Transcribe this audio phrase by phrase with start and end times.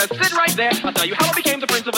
[0.00, 0.70] Just sit right there.
[0.82, 1.94] I'll tell you how I became the Prince of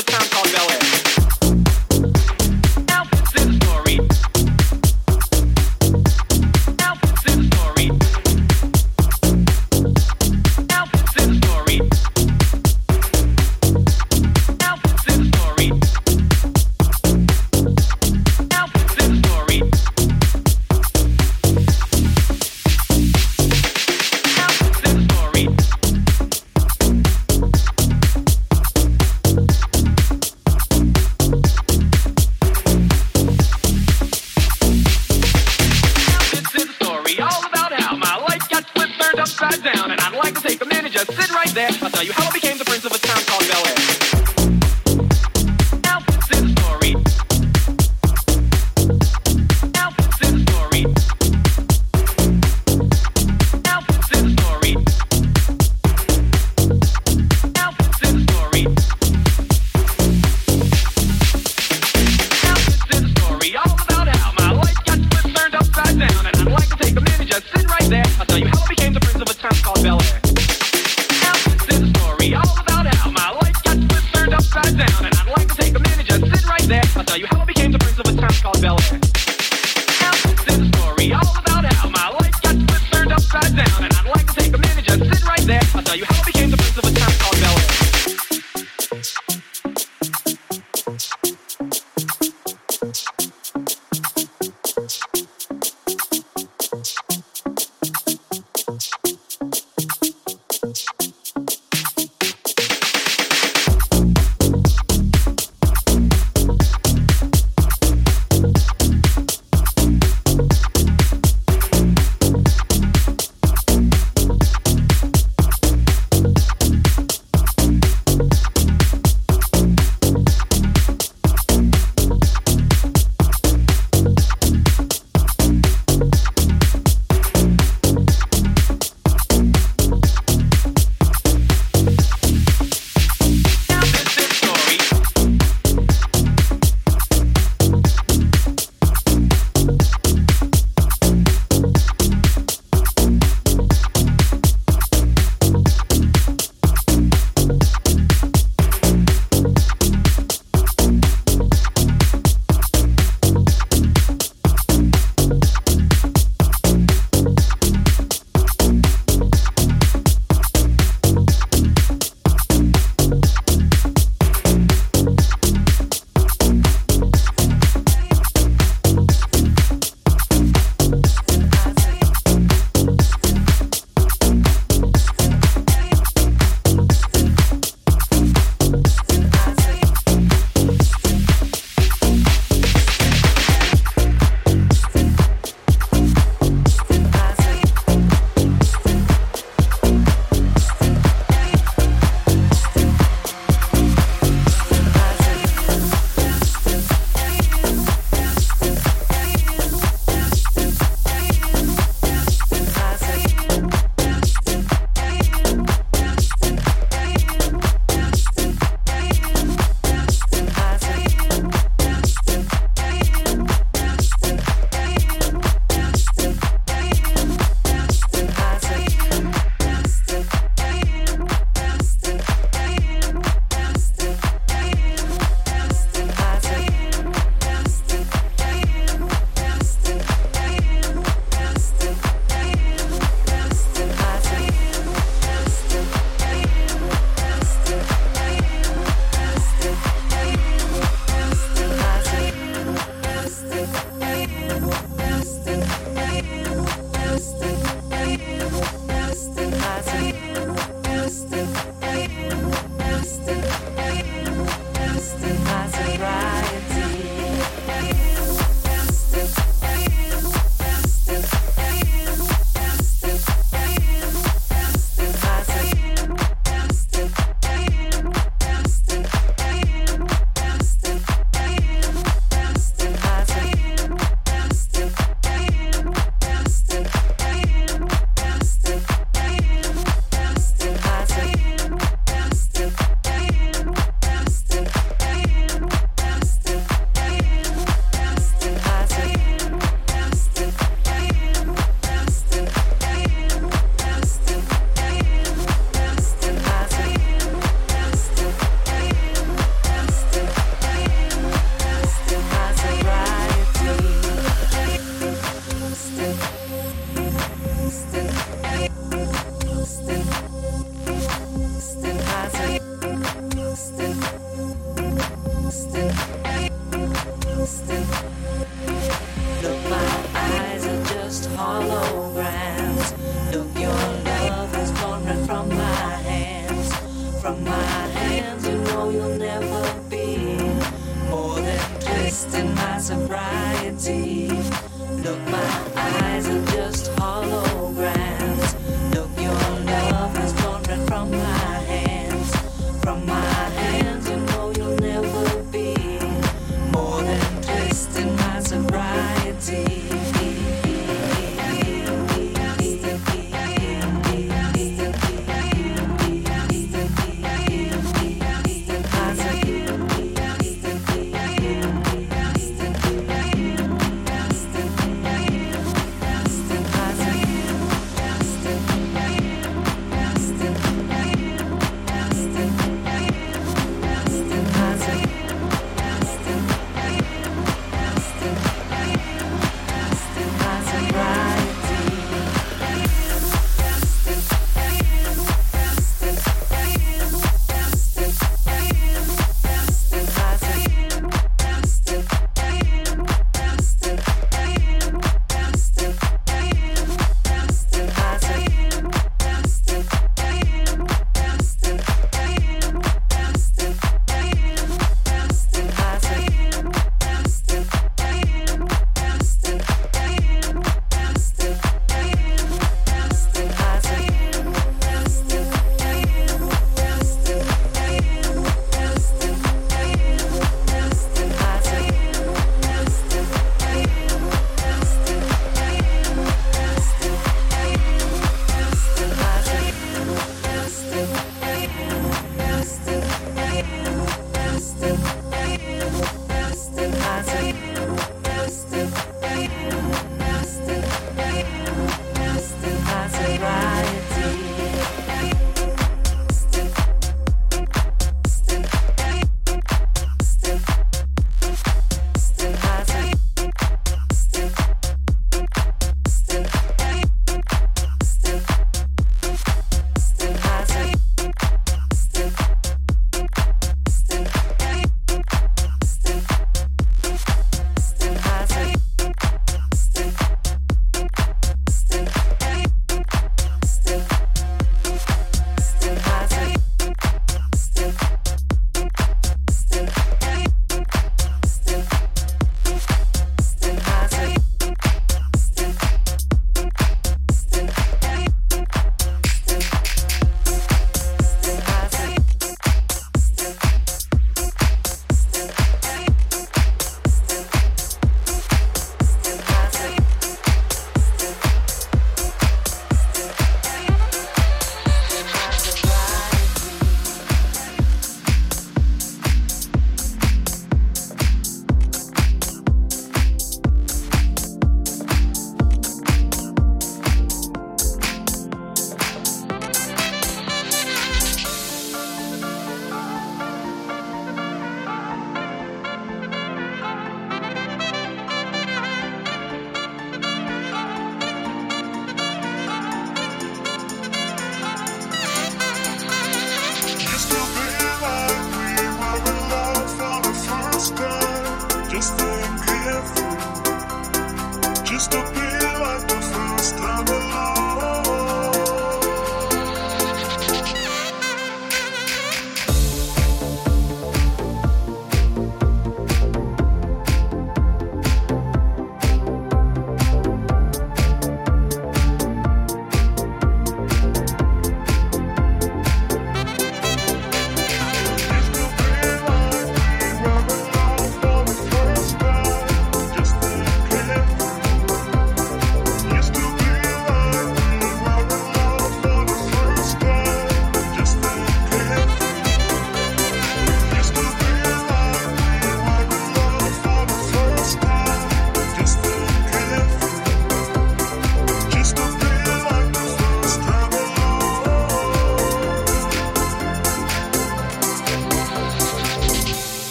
[545.11, 545.42] Be